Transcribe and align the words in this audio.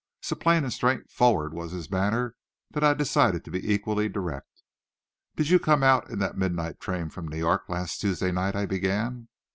So 0.23 0.35
plain 0.35 0.63
and 0.63 0.73
straightforward 0.73 1.53
was 1.53 1.73
his 1.73 1.91
manner, 1.91 2.33
that 2.71 2.83
I 2.83 2.95
decided 2.95 3.45
to 3.45 3.51
be 3.51 3.71
equally 3.71 4.09
direct. 4.09 4.63
"Did 5.35 5.49
you 5.49 5.59
come 5.59 5.83
out 5.83 6.09
in 6.09 6.17
that 6.17 6.35
midnight 6.39 6.79
train 6.79 7.09
from 7.11 7.27
New 7.27 7.37
York 7.37 7.69
last 7.69 8.01
Tuesday 8.01 8.31
night?" 8.31 8.55
I 8.55 8.65
began. 8.65 9.27